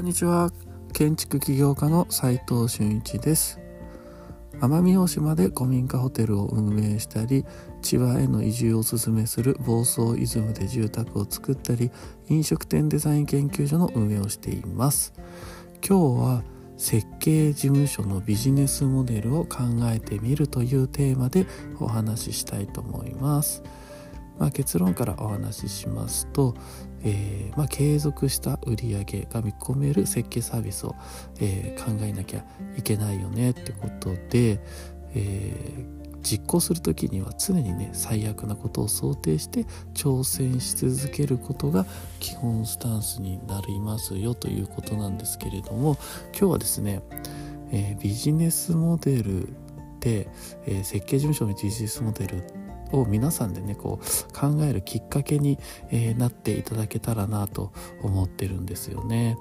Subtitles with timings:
[0.00, 0.50] こんにちは。
[0.94, 3.60] 建築起業家の斉藤俊一です。
[4.58, 7.44] 奄美大島で古民家ホテルを運営したり
[7.82, 11.90] 千葉への移住をおすすめする房総イズムで住宅を作ったり
[12.30, 15.12] 飲食店デザイン研究所の運営をしています。
[15.86, 16.44] 今日は
[16.78, 21.44] 設計事務所のビジネスモデルを考えてみるというテーマで
[21.78, 23.62] お話ししたいと思います。
[24.38, 26.54] まあ、結論からお話ししますと、
[27.02, 30.94] えー、まあ、継続した売り上げが見込める設計サービスを、
[31.40, 32.44] えー、考えなきゃ
[32.76, 34.60] いけないよねってことで、
[35.14, 41.86] えー、実行する時には常にね最悪なことを想定して挑戦し続けることが
[42.18, 45.96] 基本スタンスになりますよということなんですけれども
[46.38, 47.02] 今日はですね、
[47.72, 49.48] えビジネスモデル
[50.00, 50.28] で、
[50.66, 55.58] え設計事務所のビジネスモデルっを皆さんでねこう考えるきっかけに、
[55.90, 59.36] えー、なっていただけたらなと思ってるんですよね。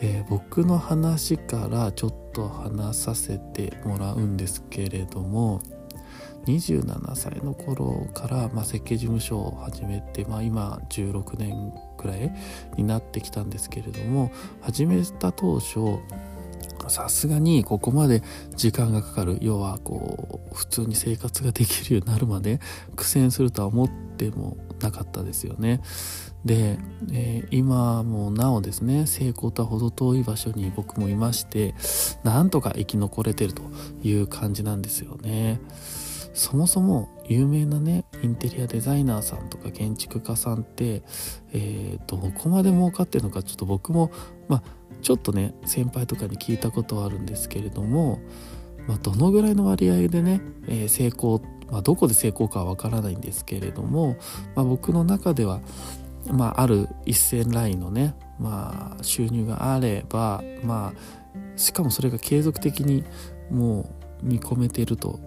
[0.00, 5.62] えー、僕の話からちょっと話させてもらうんですけれども
[6.46, 12.32] 27歳の頃から、まあ、設計事務所を始めて、まあ、今16年くらい
[12.76, 16.00] になってきたんですけれども始めた当初
[16.90, 18.22] さすがにここまで
[18.56, 22.60] 時間がかかる要はこう普通に生活ができるようになるまで
[22.96, 25.80] 苦戦するとは思ってもなかったですよね。
[26.44, 26.78] で、
[27.12, 31.74] えー、今もなおですね成功とは程遠い場所に僕もいまして
[32.24, 33.62] なんとか生き残れてると
[34.02, 35.60] いう感じなんですよね。
[36.34, 41.02] そもそも有名なねインテリアデザイナーさんとか建築家さんって、
[41.52, 44.10] えー、どこまで儲かってるのかちょっと僕も
[44.48, 44.62] まあ
[45.02, 48.20] ちょっとね先輩とかに聞いたことはあるんですけれども、
[48.86, 54.16] まあ、どのぐらいの割合でね、えー、成功、まあ、どこで成功かはわからないんですけれども、
[54.54, 55.60] まあ、僕の中では、
[56.30, 63.04] まあ、ある一線ラインのね、まあ、収入があれば、まあ、しかもそれが継続的に
[63.50, 65.20] もう見込めてると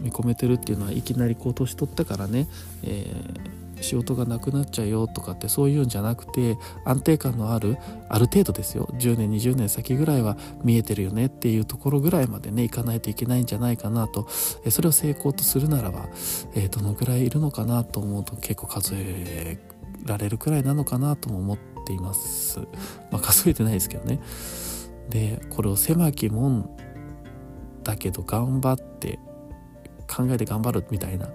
[0.00, 2.48] 見込めてるっていうのはいきなりこう年取ったからね、
[2.82, 7.76] えー仕事がなくなっちゃうよとかってそういうんじゃなくて安定感のある
[8.08, 16.08] ある程度ですよ10年20年先ぐらいは見えてるよねっていうところぐらいまでねいかないといけないんじゃないかなとそれを成功とするならば、
[16.54, 19.58] えー、どのぐらいいるのかなと思うと結構数え
[20.04, 22.60] られるくらいなのかなとも思っています。
[23.10, 24.20] まあ、数えてないですけどね。
[25.10, 26.68] でこれを狭き門
[27.84, 29.18] だけど頑張って
[30.16, 31.28] 考えて頑張るみたいな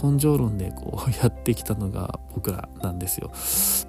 [0.00, 3.32] 根性論でこう やってきたのが僕らなんですよ。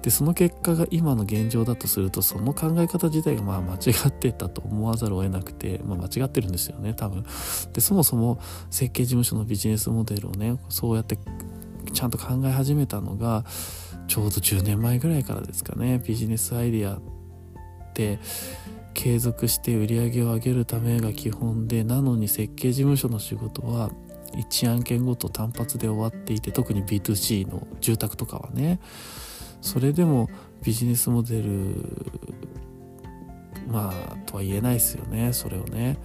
[0.02, 3.78] でその結果が今の現状だとするとその考え方自体がまあ間違
[4.08, 7.24] ってたと思わざるを得なくて、まあ、間違ってるんですよね多分。
[7.72, 8.38] でそもそも
[8.70, 11.18] 設計事務所のビジネスモデルをねそうやって
[11.92, 13.44] ちゃんと考え始めたのが
[14.06, 17.00] ちょうど10年前ぐらいからですかねビジネスアイデアっ
[17.94, 18.18] て
[18.94, 23.90] 継続して売り上げを上げるためが基本でなのに設計事務所の仕事は
[24.34, 28.80] 1案件ごと単発で終わっていて特に B2C の住宅とかはね。
[29.60, 30.30] それでも
[30.62, 31.74] ビジネスモデル
[33.68, 35.98] まあとは言えないですよねそれをね。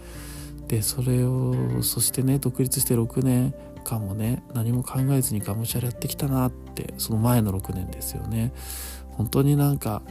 [0.68, 3.54] でそれをそしてね独立して6年
[3.84, 8.52] 間もね何も考えずにがむしゃらやってきたなってその前の6年ですよね。
[9.12, 10.02] 本当になんか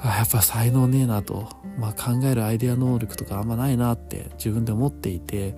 [0.00, 5.54] あやっぱ才能ねえなと、まあ、考えるアイデア能力とかあんまないなって自分で思っていて、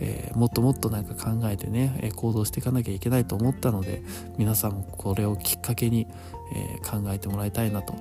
[0.00, 4.02] えー、もっともっとなんか考えてね行動していかなきゃいけないと思ったので
[4.36, 6.08] 皆さんもこれをきっかけに、
[6.54, 7.94] えー、考えてもらいたいなと。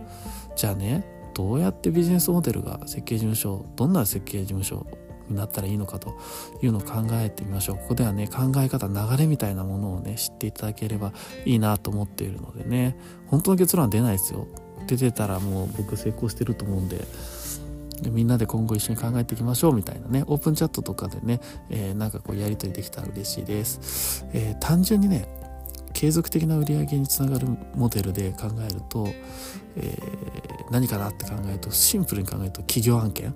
[0.55, 1.05] じゃあね
[1.35, 4.87] どうやってビジネスモデルが設計事務所どんな設計事務所
[5.29, 6.17] になったらいいのかと
[6.63, 7.75] いうのを考えてみましょう。
[7.77, 11.13] ここではね考え方流れみたいなものをね知っていただければ
[11.45, 14.47] いいなと思っているのでね本当の結論は出ないですよ。
[14.95, 17.05] 出てたらもう僕成功してると思うんで
[18.01, 21.39] でみんなで今後一緒に考えていきましょうみたいなねオープンチャットとかでね、
[21.69, 25.27] えー、なんかこうやり取りできたら嬉しいです、えー、単純にね
[25.93, 29.07] 継続的な売り上げにつながるモデルで考えると、
[29.75, 33.33] えー、何かなって考えるとシンプルに考えると企業案件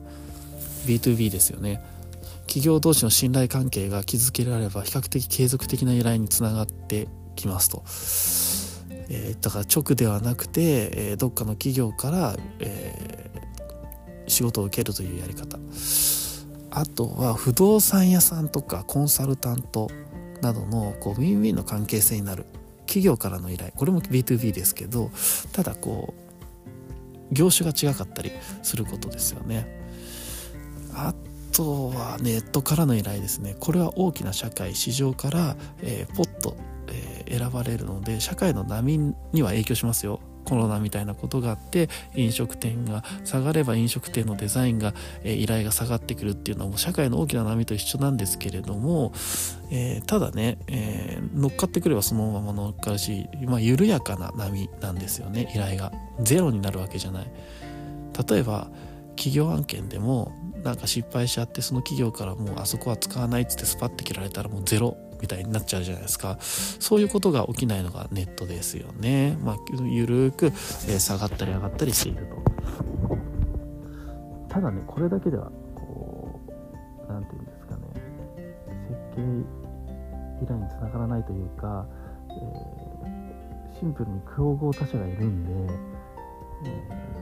[0.85, 1.81] B2B ですよね。
[2.41, 7.83] 企業同士の信頼関係が築けられれば比較的継続的な依頼につながってきますと。
[9.13, 10.61] えー、だから直ではなくて、
[10.93, 15.59] えー、どっかの企業から、えー、仕事を受けるというやり方。
[16.73, 19.89] あとは不動産屋さんとかコンサルタント
[20.41, 22.45] などのこうウィンウィンの関係性になる。
[22.85, 23.71] 企業からの依頼。
[23.75, 25.11] これも B2B ですけど
[25.53, 28.31] ただこう業種が違かったり
[28.63, 29.67] することですよね。
[30.93, 31.13] あ
[31.51, 33.55] とはネットからの依頼ですね。
[33.59, 36.55] これは大きな社会市場から、えー、ポッと
[37.31, 38.97] 選ばれるので社会の波
[39.31, 40.19] には影響しますよ。
[40.43, 44.93] コロナみたいなことがあって飲食店が下がれば飲食店のデザインが、
[45.23, 49.13] え、依頼が下がってくるっていうのはもう社会の大きな波と一緒なんですけれども、
[49.69, 55.51] えー、ただね、えー、乗っかってくればそのまま乗っかるし、まあ、緩やかな波なんですよね。
[55.53, 55.91] 依頼が。
[56.19, 57.31] ゼロになるわけじゃない。
[58.27, 58.67] 例えば
[59.15, 60.31] 企業案件でも
[60.63, 64.97] なんか失敗しちゃってその企業からもうあそこは使わないっつってスパッて切られたらもうゼロ。
[65.21, 66.37] みたいになっちゃうじゃないですか。
[66.41, 69.37] そういうことが起きないのがネットですよね。
[69.41, 70.47] まあゆるく、
[70.87, 72.41] え、下がったり上がったりしていると。
[74.49, 76.51] ただねこれだけではこう
[77.07, 77.81] 何て言うんですかね。
[78.89, 79.21] 設計
[80.43, 81.85] 依頼につながらないというか、
[82.29, 85.73] えー、シンプルに競合他社がいるんで、
[86.65, 86.67] え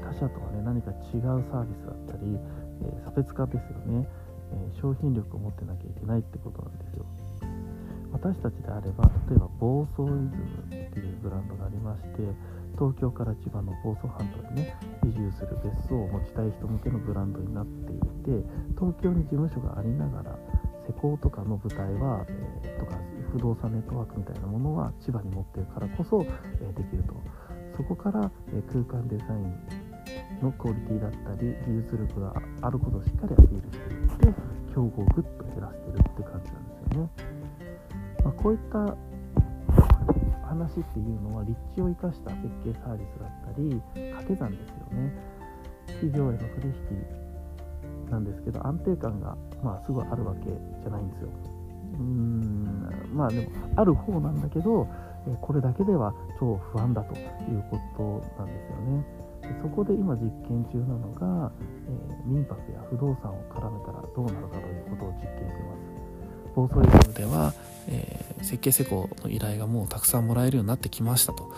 [0.02, 2.38] ー、他社とはね何か違うサービスだったり、
[2.82, 4.08] え差別化ですよね、
[4.52, 7.06] え商品力を持ってなきゃいけないってことなんですよ。
[8.12, 10.28] 私たちであれば例えば暴走イズム
[10.66, 12.22] っていうブランドがありまして
[12.74, 18.44] 東京から千葉の房総半島にね移住する別荘を持ちたい人向けのブランドになっていて
[18.80, 20.40] 東京に事務所がありながら
[20.88, 22.26] 施工とかの舞台は、
[22.64, 22.98] えー、とか
[23.32, 27.14] 不動産ネットワークみたいなものは千葉に持ってるからこそ、えー、できると
[27.78, 29.90] そこから、えー、空間デザイン
[30.42, 34.42] のクオリティだったり技術力があることをしっかりアピールしていって
[34.74, 37.29] 競合をぐっと減らしてるって感じなんですよね。
[38.42, 38.96] こういった
[40.48, 43.82] 話っていうのは立地を生かした設計サービスだったり
[44.12, 45.14] 掛け算ですよね。
[45.88, 51.30] 企業への取引なんですけど安定感が、まあ、すぐあるわけじゃないんですよ。
[51.94, 54.88] うーんまあでもある方なんだけど
[55.42, 59.06] これだけでは超不安だということなんですよね。
[59.62, 61.52] そこで今実験中なのが、
[61.88, 65.76] えー、民泊や不動産を絡めたらどうなるかということを実験していま
[66.06, 66.09] す。
[66.56, 67.54] 暴走イズムでは、
[67.88, 71.52] えー、設計施工の依頼がもうたくさんもらえるようになってきましたと、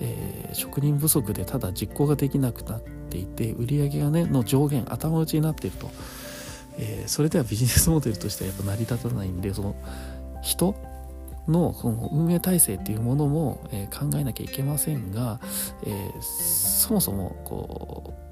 [0.00, 2.80] えー、職人不足でただ実行ができなくなっ
[3.10, 5.90] ていて売り上げがねの上限頭打ちになっていると、
[6.78, 9.74] えー、それではビジネスモデルとしてはやっぱ成り立たないんでその
[10.42, 10.74] 人
[11.48, 15.40] のその運営体制っていうものも、え考えなきゃいけませんが、
[15.84, 18.14] えそもそもこ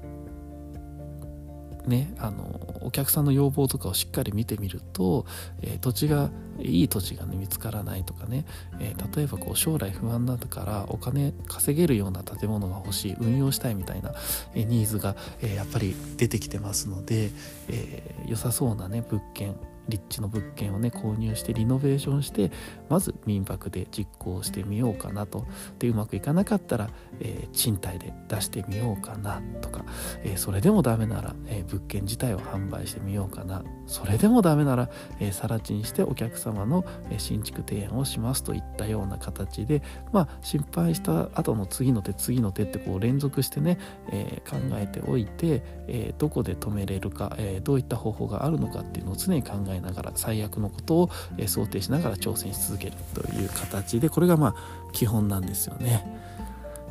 [1.85, 5.25] ね、あのお客さんの要望とかをしっかり見てみると、
[5.61, 6.29] えー、土地が
[6.59, 8.45] いい土地が、ね、見つからないとかね、
[8.79, 14.13] えー、例えばこう将来不安だからお金稼げるような建物が欲しい運用したいみたいな、
[14.53, 17.31] え、ニーズが、えやっぱり出てきてますので、
[17.67, 19.55] え良さそうなね物件
[19.89, 22.51] 立地の物件をね購入してリノベーションして
[22.89, 25.45] まず民泊で実行してみようかなと。
[25.79, 26.89] でうまくいかなかったら、
[27.19, 29.85] えー、賃貸で出してみようかなとか、
[30.23, 33.63] えー、それでもダメなら、えー、物件自体を販売してみようかな。
[33.87, 34.89] それでもダメなら、
[35.19, 36.85] え更地にしてお客様の
[37.17, 39.81] 新築提案をしますといったような形で
[40.13, 43.77] まあ失敗した後の次の手次の手ってこう連続してね、
[44.11, 51.09] え考えておいて、えどこで止めれるか、えどういった方法があるのかっていうのを常に考ええながら最悪のことを
[51.47, 54.55] 想定しながら挑戦し続けるという形でこれがまあ
[54.93, 56.05] 基本なんですよね。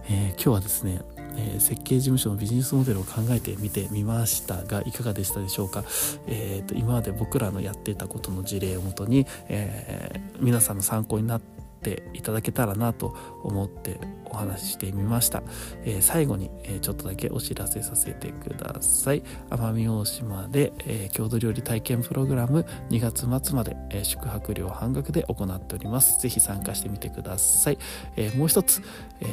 [0.09, 1.03] えー、今日はですね
[1.37, 5.85] えー、設計事務所のビジネスモデルを考えてみてみましたがいかがでしたでしょうか、
[6.27, 15.43] えーと、今まで僕らのやっていたことの事例をもとに、えー、皆さんの参考になってっていただけたらなと思ってお話ししてみました、
[15.85, 19.23] えー、最後に、えー、ちょっとだけお知らせさせてください。
[19.49, 26.21] 奄美大島で、えー、郷土料理体験プログラム2月末まで、え宿泊料半額で行っております。
[26.21, 27.78] ぜひ参加してみてください、
[28.16, 28.83] えもう一つ、
[29.21, 29.26] え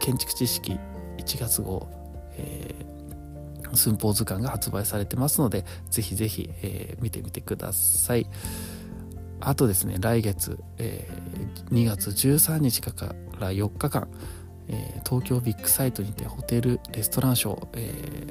[0.00, 0.78] 建築知識
[1.18, 1.88] 1月号、
[2.36, 2.74] え
[3.72, 8.26] 寸法図鑑が発売されてますのでぜひぜひ、え見てみてください。
[9.40, 11.23] あとですね来月、えー、
[11.70, 14.08] 2月13日から4日間、
[14.68, 18.26] えー、東京ビッグサイトにてホテルレストランショー、え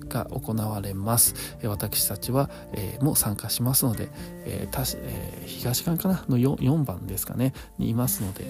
[0.00, 4.08] ー、が行われます、え私たちは、えも参加しますので、
[4.44, 6.24] えたしえ東館かな？
[6.28, 7.52] の 4, 4番ですかね？
[7.78, 8.44] にいますので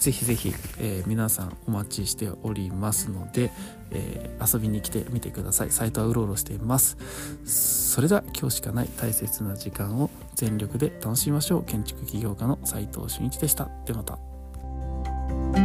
[0.00, 3.52] ぜひぜひ、え皆さんお待ちしておりますので、
[3.90, 5.70] え遊びに来てみてください。
[5.70, 6.96] サイトはうろうろしています。
[7.44, 11.64] それでは今日しかない大切な時間を全力で楽しみましょう。
[11.64, 13.68] 建築起業家の斉藤俊一でした。
[13.84, 15.59] ではまた。